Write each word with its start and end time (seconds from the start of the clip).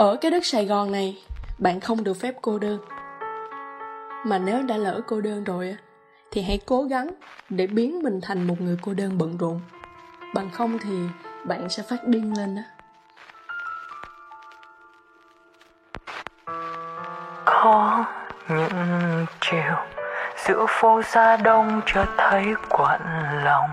ở 0.00 0.16
cái 0.16 0.30
đất 0.30 0.46
sài 0.46 0.66
gòn 0.66 0.92
này, 0.92 1.18
bạn 1.58 1.80
không 1.80 2.04
được 2.04 2.14
phép 2.14 2.34
cô 2.42 2.58
đơn. 2.58 2.78
Mà 4.24 4.38
nếu 4.38 4.62
đã 4.62 4.76
lỡ 4.76 5.00
cô 5.06 5.20
đơn 5.20 5.44
rồi 5.44 5.76
thì 6.30 6.42
hãy 6.42 6.60
cố 6.66 6.82
gắng 6.82 7.10
để 7.48 7.66
biến 7.66 8.02
mình 8.02 8.20
thành 8.22 8.46
một 8.46 8.60
người 8.60 8.76
cô 8.82 8.94
đơn 8.94 9.18
bận 9.18 9.36
rộn. 9.38 9.60
Bằng 10.34 10.50
không 10.50 10.78
thì 10.78 10.98
bạn 11.44 11.68
sẽ 11.68 11.82
phát 11.82 12.04
điên 12.06 12.36
lên 12.38 12.56
đó 12.56 12.62
có 17.44 18.04
những 18.48 19.26
chiều 19.40 19.74
giữa 20.46 20.66
phố 20.68 21.02
xa 21.02 21.36
đông 21.36 21.80
chợt 21.86 22.06
thấy 22.16 22.54
quặn 22.68 23.00
lòng. 23.44 23.70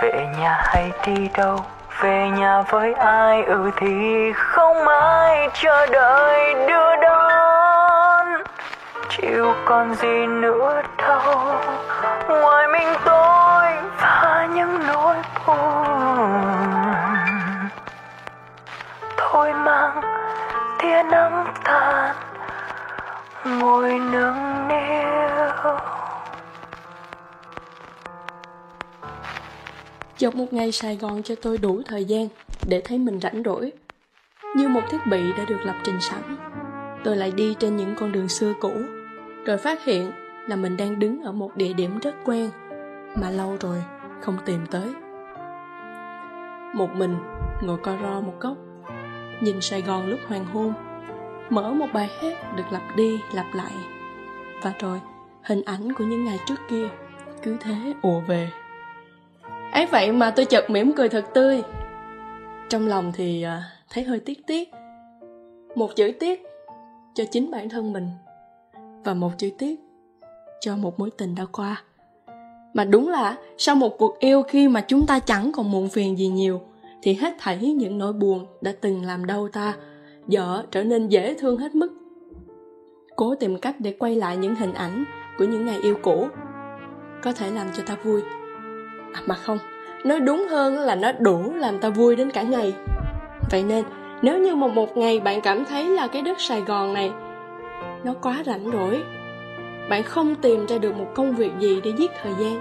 Về 0.00 0.26
nhà 0.38 0.60
hay 0.64 0.92
đi 1.06 1.28
đâu? 1.36 1.64
Về 2.00 2.30
nhà 2.30 2.62
với 2.62 2.92
ai 2.94 3.44
ừ 3.44 3.70
thì 3.76 4.32
không 4.32 4.88
ai 4.88 5.48
chờ 5.54 5.86
đợi 5.86 6.54
đưa 6.68 6.96
đón. 6.96 8.26
Chịu 9.08 9.54
còn 9.64 9.94
gì 9.94 10.26
nữa 10.26 10.82
đâu, 10.98 11.54
ngoài 12.28 12.68
mình 12.68 12.88
tôi 13.04 13.66
và 14.00 14.48
những 14.54 14.78
nỗi 14.86 15.16
buồn. 15.46 16.08
Thôi 19.16 19.52
mang 19.52 20.00
tia 20.78 21.02
nắng 21.02 21.54
tàn 21.64 22.14
ngồi 23.44 23.98
nâng 24.12 24.68
niu. 24.68 25.91
Dọc 30.18 30.34
một 30.34 30.52
ngày 30.52 30.72
Sài 30.72 30.96
Gòn 30.96 31.22
cho 31.22 31.34
tôi 31.42 31.58
đủ 31.58 31.82
thời 31.86 32.04
gian 32.04 32.28
để 32.68 32.82
thấy 32.84 32.98
mình 32.98 33.20
rảnh 33.20 33.42
rỗi. 33.44 33.72
Như 34.56 34.68
một 34.68 34.80
thiết 34.90 35.06
bị 35.10 35.32
đã 35.38 35.44
được 35.44 35.60
lập 35.62 35.76
trình 35.84 36.00
sẵn, 36.00 36.36
tôi 37.04 37.16
lại 37.16 37.32
đi 37.36 37.54
trên 37.58 37.76
những 37.76 37.94
con 37.98 38.12
đường 38.12 38.28
xưa 38.28 38.52
cũ, 38.60 38.72
rồi 39.44 39.58
phát 39.58 39.84
hiện 39.84 40.12
là 40.48 40.56
mình 40.56 40.76
đang 40.76 40.98
đứng 40.98 41.22
ở 41.22 41.32
một 41.32 41.56
địa 41.56 41.72
điểm 41.72 41.98
rất 41.98 42.14
quen 42.24 42.50
mà 43.20 43.30
lâu 43.30 43.56
rồi 43.60 43.84
không 44.20 44.36
tìm 44.44 44.66
tới. 44.70 44.94
Một 46.74 46.90
mình 46.94 47.16
ngồi 47.62 47.78
co 47.82 47.96
ro 48.02 48.20
một 48.20 48.34
góc, 48.40 48.56
nhìn 49.40 49.60
Sài 49.60 49.82
Gòn 49.82 50.06
lúc 50.06 50.20
hoàng 50.28 50.44
hôn, 50.44 50.72
mở 51.50 51.72
một 51.72 51.86
bài 51.92 52.10
hát 52.20 52.56
được 52.56 52.64
lặp 52.70 52.96
đi 52.96 53.20
lặp 53.34 53.46
lại. 53.54 53.72
Và 54.62 54.72
rồi, 54.78 55.00
hình 55.42 55.62
ảnh 55.62 55.92
của 55.92 56.04
những 56.04 56.24
ngày 56.24 56.38
trước 56.46 56.60
kia 56.70 56.88
cứ 57.42 57.56
thế 57.60 57.94
ùa 58.02 58.20
về 58.20 58.50
ấy 59.72 59.86
vậy 59.86 60.12
mà 60.12 60.30
tôi 60.30 60.44
chợt 60.44 60.70
mỉm 60.70 60.92
cười 60.96 61.08
thật 61.08 61.24
tươi. 61.34 61.62
Trong 62.68 62.86
lòng 62.86 63.12
thì 63.14 63.42
à, 63.42 63.62
thấy 63.90 64.04
hơi 64.04 64.20
tiếc 64.20 64.46
tiếc. 64.46 64.70
Một 65.74 65.96
chữ 65.96 66.12
tiếc 66.20 66.42
cho 67.14 67.24
chính 67.30 67.50
bản 67.50 67.68
thân 67.68 67.92
mình 67.92 68.08
và 69.04 69.14
một 69.14 69.30
chữ 69.38 69.50
tiếc 69.58 69.80
cho 70.60 70.76
một 70.76 70.98
mối 70.98 71.10
tình 71.10 71.34
đã 71.34 71.44
qua. 71.52 71.82
Mà 72.74 72.84
đúng 72.84 73.08
là 73.08 73.36
sau 73.58 73.74
một 73.74 73.98
cuộc 73.98 74.18
yêu 74.18 74.42
khi 74.42 74.68
mà 74.68 74.80
chúng 74.80 75.06
ta 75.06 75.18
chẳng 75.18 75.52
còn 75.52 75.70
muộn 75.70 75.88
phiền 75.88 76.18
gì 76.18 76.28
nhiều, 76.28 76.60
thì 77.02 77.14
hết 77.14 77.34
thảy 77.38 77.58
những 77.58 77.98
nỗi 77.98 78.12
buồn 78.12 78.46
đã 78.60 78.72
từng 78.80 79.04
làm 79.04 79.26
đau 79.26 79.48
ta, 79.48 79.74
dở 80.28 80.62
trở 80.70 80.84
nên 80.84 81.08
dễ 81.08 81.34
thương 81.34 81.58
hết 81.58 81.74
mức. 81.74 81.92
Cố 83.16 83.34
tìm 83.34 83.58
cách 83.58 83.76
để 83.78 83.96
quay 83.98 84.16
lại 84.16 84.36
những 84.36 84.54
hình 84.54 84.74
ảnh 84.74 85.04
của 85.38 85.44
những 85.44 85.66
ngày 85.66 85.78
yêu 85.82 85.96
cũ, 86.02 86.26
có 87.22 87.32
thể 87.32 87.50
làm 87.50 87.66
cho 87.76 87.82
ta 87.86 87.96
vui 88.02 88.22
à, 89.12 89.20
mà 89.26 89.34
không 89.34 89.58
nói 90.04 90.20
đúng 90.20 90.46
hơn 90.50 90.78
là 90.78 90.94
nó 90.94 91.12
đủ 91.12 91.54
làm 91.54 91.78
ta 91.78 91.88
vui 91.88 92.16
đến 92.16 92.30
cả 92.30 92.42
ngày. 92.42 92.74
Vậy 93.50 93.62
nên 93.62 93.84
nếu 94.22 94.38
như 94.38 94.54
một 94.54 94.68
một 94.68 94.96
ngày 94.96 95.20
bạn 95.20 95.40
cảm 95.40 95.64
thấy 95.64 95.84
là 95.84 96.06
cái 96.06 96.22
đất 96.22 96.40
sài 96.40 96.60
gòn 96.60 96.94
này 96.94 97.10
nó 98.04 98.14
quá 98.22 98.42
rảnh 98.46 98.70
rỗi 98.72 99.02
bạn 99.88 100.02
không 100.02 100.34
tìm 100.34 100.66
ra 100.66 100.78
được 100.78 100.96
một 100.96 101.06
công 101.14 101.32
việc 101.32 101.52
gì 101.60 101.80
để 101.84 101.92
giết 101.98 102.10
thời 102.22 102.32
gian 102.38 102.60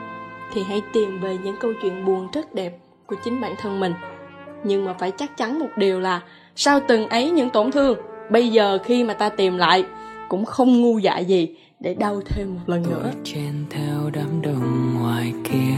thì 0.53 0.63
hãy 0.63 0.81
tìm 0.93 1.19
về 1.21 1.37
những 1.43 1.55
câu 1.59 1.73
chuyện 1.81 2.05
buồn 2.05 2.27
rất 2.33 2.55
đẹp 2.55 2.77
của 3.07 3.15
chính 3.23 3.41
bản 3.41 3.55
thân 3.61 3.79
mình. 3.79 3.93
Nhưng 4.63 4.85
mà 4.85 4.93
phải 4.93 5.11
chắc 5.11 5.37
chắn 5.37 5.59
một 5.59 5.69
điều 5.75 5.99
là 5.99 6.21
sau 6.55 6.79
từng 6.87 7.07
ấy 7.07 7.31
những 7.31 7.49
tổn 7.49 7.71
thương 7.71 7.97
bây 8.29 8.49
giờ 8.49 8.77
khi 8.83 9.03
mà 9.03 9.13
ta 9.13 9.29
tìm 9.29 9.57
lại 9.57 9.85
cũng 10.29 10.45
không 10.45 10.81
ngu 10.81 10.99
dại 10.99 11.25
gì 11.25 11.55
để 11.81 11.93
đau 11.93 12.21
thêm 12.25 12.53
một 12.53 12.59
lần 12.65 12.83
nữa. 12.83 13.11
Chen 13.23 13.65
theo 13.69 14.09
đám 14.13 14.41
đông 14.41 14.93
ngoài 14.99 15.33
kia. 15.43 15.77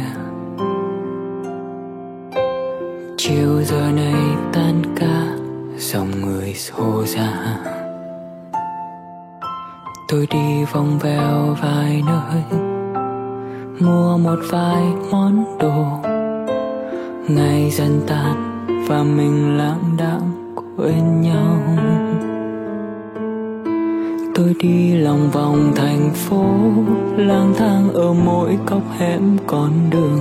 Chiều 3.18 3.62
giờ 3.62 3.91
này 3.96 4.14
tan 4.53 4.81
ca, 4.96 5.38
dòng 5.78 6.12
người 6.22 6.53
xô 6.53 7.03
ra. 7.06 7.58
Tôi 10.08 10.28
đi 10.31 10.66
vòng 10.74 11.00
vèo 11.00 11.56
vài 11.62 12.03
nơi, 12.08 12.62
mua 13.80 14.18
một 14.18 14.40
vài 14.52 14.84
món 15.12 15.58
đồ. 15.59 16.09
Ngày 17.28 17.70
dần 17.72 18.02
tàn 18.08 18.66
và 18.88 19.03
mình 19.03 19.58
lãng 19.58 19.97
đãng 19.97 20.56
quên 20.78 21.22
nhau 21.22 21.59
tôi 24.44 24.56
đi 24.59 24.94
lòng 24.94 25.30
vòng 25.31 25.74
thành 25.76 26.12
phố, 26.14 26.46
lang 27.18 27.54
thang 27.58 27.94
ở 27.94 28.14
mỗi 28.14 28.58
cốc 28.66 28.81
hẻm 28.98 29.38
con 29.48 29.72
đường. 29.90 30.20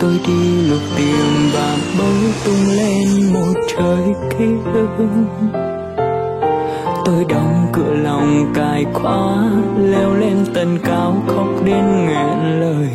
Tôi 0.00 0.20
đi 0.26 0.68
lục 0.70 0.80
tìm 0.96 1.50
và 1.54 1.76
bấu 1.98 2.14
tung 2.44 2.76
lên 2.76 3.32
một 3.32 3.60
trời 3.76 4.02
kia 4.38 4.80
tôi 7.04 7.24
đóng 7.28 7.66
cửa 7.72 7.94
lòng 7.94 8.52
cài 8.54 8.84
khóa, 8.92 9.50
leo 9.78 10.14
lên 10.14 10.46
tầng 10.54 10.78
cao 10.84 11.22
khóc 11.26 11.64
đến 11.64 11.84
nghẹn 12.06 12.60
lời. 12.60 12.88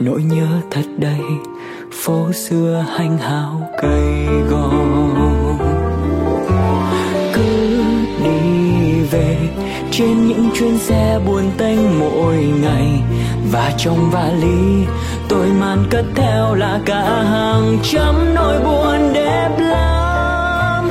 Nỗi 0.00 0.22
nhớ 0.22 0.46
thật 0.70 0.84
đầy, 0.98 1.22
phố 1.92 2.32
xưa 2.32 2.84
hanh 2.96 3.18
hào 3.18 3.70
cây 3.82 4.26
gò. 4.50 4.99
Trên 10.00 10.28
những 10.28 10.50
chuyến 10.54 10.78
xe 10.78 11.18
buồn 11.26 11.50
tênh 11.58 12.00
mỗi 12.00 12.36
ngày. 12.36 13.02
Và 13.52 13.72
trong 13.78 14.10
vali, 14.10 14.86
tôi 15.28 15.46
mang 15.46 15.84
cất 15.90 16.04
theo 16.14 16.54
là 16.54 16.80
cả 16.84 17.02
hàng 17.04 17.78
trăm 17.82 18.34
nỗi 18.34 18.60
buồn 18.64 19.12
đẹp 19.14 19.50
lắm. 19.58 20.90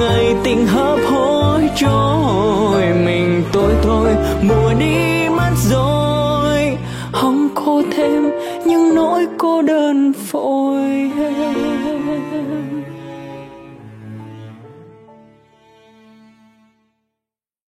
Ngày 0.00 0.34
tình 0.44 0.66
hấp 0.66 0.98
hối 1.10 1.70
trôi, 1.76 2.82
mình 3.04 3.42
tôi 3.52 3.72
thôi, 3.82 4.08
mùa 4.42 4.72
đi 4.78 5.28
mất 5.28 5.52
rồi. 5.70 6.78
Hong 7.12 7.48
khô 7.54 7.82
thêm 7.96 8.30
những 8.66 8.94
nỗi 8.94 9.26
cô 9.38 9.62
đơn 9.62 10.12
phôi 10.12 11.10